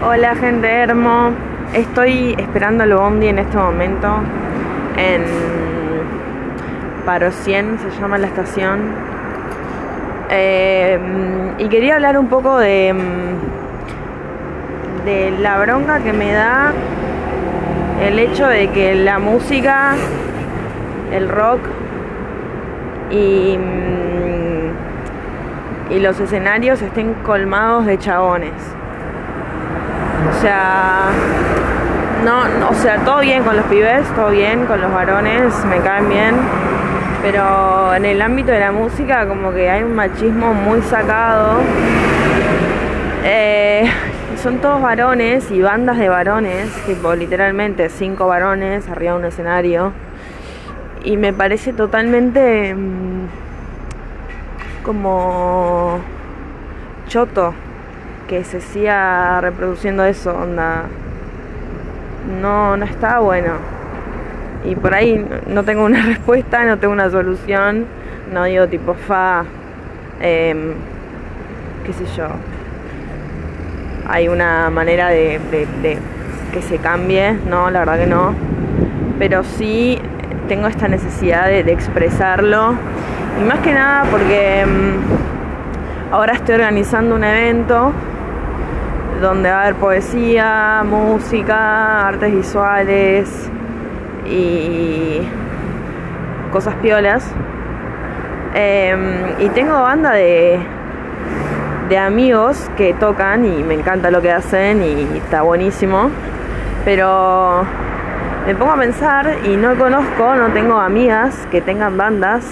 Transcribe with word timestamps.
Hola 0.00 0.36
gente 0.36 0.68
hermo, 0.68 1.30
estoy 1.74 2.36
esperando 2.38 2.84
el 2.84 2.94
bondi 2.94 3.26
en 3.26 3.40
este 3.40 3.56
momento 3.56 4.06
en 4.96 5.24
Paro 7.04 7.32
100, 7.32 7.80
se 7.80 8.00
llama 8.00 8.16
la 8.16 8.28
estación. 8.28 8.78
Eh, 10.30 11.00
y 11.58 11.68
quería 11.68 11.96
hablar 11.96 12.16
un 12.16 12.28
poco 12.28 12.58
de, 12.58 12.94
de 15.04 15.32
la 15.40 15.58
bronca 15.58 15.98
que 15.98 16.12
me 16.12 16.32
da 16.32 16.72
el 18.00 18.20
hecho 18.20 18.46
de 18.46 18.70
que 18.70 18.94
la 18.94 19.18
música, 19.18 19.96
el 21.12 21.28
rock 21.28 21.62
y, 23.10 23.58
y 25.90 25.98
los 25.98 26.20
escenarios 26.20 26.82
estén 26.82 27.14
colmados 27.14 27.84
de 27.84 27.98
chabones. 27.98 28.77
O 30.38 30.40
sea, 30.40 31.10
no, 32.24 32.68
o 32.68 32.74
sea, 32.74 33.04
todo 33.04 33.18
bien 33.18 33.42
con 33.42 33.56
los 33.56 33.66
pibes, 33.66 34.06
todo 34.14 34.30
bien 34.30 34.66
con 34.66 34.80
los 34.80 34.94
varones, 34.94 35.52
me 35.64 35.80
caen 35.80 36.08
bien, 36.08 36.36
pero 37.22 37.92
en 37.92 38.04
el 38.04 38.22
ámbito 38.22 38.52
de 38.52 38.60
la 38.60 38.70
música 38.70 39.26
como 39.26 39.52
que 39.52 39.68
hay 39.68 39.82
un 39.82 39.96
machismo 39.96 40.54
muy 40.54 40.80
sacado. 40.82 41.58
Eh, 43.24 43.90
son 44.40 44.58
todos 44.58 44.80
varones 44.80 45.50
y 45.50 45.60
bandas 45.60 45.98
de 45.98 46.08
varones, 46.08 46.70
tipo 46.86 47.16
literalmente 47.16 47.88
cinco 47.88 48.28
varones 48.28 48.88
arriba 48.88 49.14
de 49.14 49.18
un 49.18 49.24
escenario. 49.24 49.92
Y 51.02 51.16
me 51.16 51.32
parece 51.32 51.72
totalmente 51.72 52.76
mm, 52.76 53.26
como 54.84 55.98
choto 57.08 57.54
que 58.28 58.44
se 58.44 58.60
siga 58.60 59.40
reproduciendo 59.40 60.04
eso, 60.04 60.36
onda. 60.36 60.84
No, 62.40 62.76
no 62.76 62.84
está 62.84 63.18
bueno. 63.20 63.54
Y 64.64 64.76
por 64.76 64.94
ahí 64.94 65.26
no 65.46 65.64
tengo 65.64 65.84
una 65.84 66.02
respuesta, 66.06 66.64
no 66.64 66.78
tengo 66.78 66.92
una 66.92 67.10
solución. 67.10 67.86
No 68.32 68.44
digo 68.44 68.68
tipo 68.68 68.94
fa, 68.94 69.44
em, 70.20 70.74
qué 71.84 71.92
sé 71.94 72.04
yo. 72.16 72.26
Hay 74.06 74.28
una 74.28 74.68
manera 74.70 75.08
de, 75.08 75.40
que 76.52 76.62
se 76.62 76.78
cambie, 76.78 77.32
no, 77.48 77.70
la 77.70 77.80
verdad 77.80 77.98
que 77.98 78.06
no. 78.06 78.34
Pero 79.18 79.42
sí 79.42 79.98
tengo 80.48 80.66
esta 80.66 80.86
necesidad 80.86 81.46
de, 81.46 81.60
expresarlo. 81.72 82.74
Y 83.40 83.44
más 83.44 83.60
que 83.60 83.72
nada 83.72 84.04
porque 84.10 84.60
em, 84.60 84.96
ahora 86.10 86.34
estoy 86.34 86.56
organizando 86.56 87.14
un 87.14 87.24
evento 87.24 87.92
donde 89.20 89.50
va 89.50 89.58
a 89.58 89.62
haber 89.62 89.74
poesía, 89.74 90.82
música, 90.84 92.06
artes 92.08 92.32
visuales 92.32 93.50
y 94.26 95.20
cosas 96.52 96.74
piolas. 96.76 97.30
Em, 98.54 99.40
y 99.40 99.48
tengo 99.50 99.72
banda 99.82 100.12
de, 100.12 100.58
de 101.88 101.98
amigos 101.98 102.70
que 102.76 102.94
tocan 102.94 103.44
y 103.44 103.62
me 103.62 103.74
encanta 103.74 104.10
lo 104.10 104.22
que 104.22 104.32
hacen 104.32 104.82
y 104.82 105.18
está 105.18 105.42
buenísimo. 105.42 106.10
Pero 106.84 107.64
me 108.46 108.54
pongo 108.54 108.72
a 108.72 108.76
pensar 108.76 109.36
y 109.44 109.56
no 109.56 109.74
conozco, 109.76 110.34
no 110.34 110.48
tengo 110.52 110.78
amigas 110.78 111.46
que 111.50 111.60
tengan 111.60 111.96
bandas, 111.96 112.44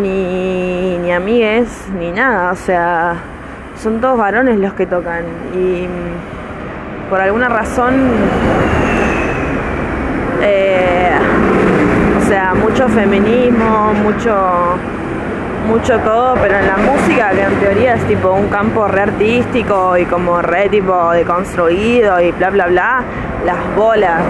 ni, 0.00 0.96
ni 0.98 1.12
amigues, 1.12 1.68
ni 1.98 2.10
nada. 2.10 2.52
O 2.52 2.56
sea, 2.56 3.16
son 3.82 4.00
todos 4.00 4.18
varones 4.18 4.58
los 4.58 4.72
que 4.74 4.86
tocan 4.86 5.24
y 5.54 5.86
mm, 5.86 7.10
por 7.10 7.20
alguna 7.20 7.48
razón 7.48 7.94
eh, 10.42 11.12
o 12.18 12.28
sea 12.28 12.54
mucho 12.54 12.88
feminismo 12.88 13.92
mucho 14.02 14.76
mucho 15.66 15.98
todo 16.00 16.34
pero 16.40 16.58
en 16.58 16.66
la 16.66 16.76
música 16.76 17.30
que 17.30 17.42
en 17.42 17.54
teoría 17.60 17.94
es 17.94 18.04
tipo 18.06 18.32
un 18.32 18.48
campo 18.48 18.88
re 18.88 19.02
artístico 19.02 19.96
y 19.96 20.04
como 20.06 20.42
re 20.42 20.68
tipo 20.68 21.10
deconstruido 21.12 22.20
y 22.20 22.32
bla 22.32 22.50
bla 22.50 22.66
bla 22.66 23.02
las 23.44 23.76
bolas 23.76 24.22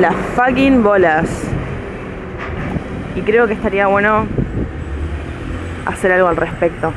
las 0.00 0.14
fucking 0.34 0.82
bolas. 0.82 1.28
Y 3.14 3.22
creo 3.22 3.46
que 3.46 3.54
estaría 3.54 3.86
bueno 3.86 4.26
hacer 5.86 6.12
algo 6.12 6.28
al 6.28 6.36
respecto 6.36 6.92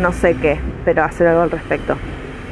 no 0.00 0.12
sé 0.12 0.34
qué, 0.34 0.58
pero 0.84 1.04
hacer 1.04 1.28
algo 1.28 1.42
al 1.42 1.50
respecto. 1.50 1.96